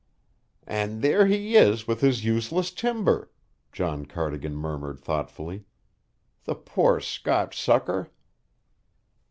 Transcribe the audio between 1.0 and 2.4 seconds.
there he is with his